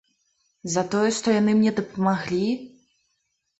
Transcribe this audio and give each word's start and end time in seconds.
За 0.75 0.83
тое, 0.95 1.11
што 1.19 1.27
яны 1.37 1.55
мне 1.61 1.75
дапамаглі? 1.83 2.51